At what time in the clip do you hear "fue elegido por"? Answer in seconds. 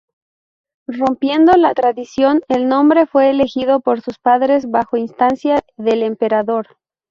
3.05-4.01